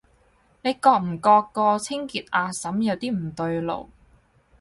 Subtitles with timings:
[0.63, 3.87] 你覺唔覺個清潔阿嬸有啲唔對路？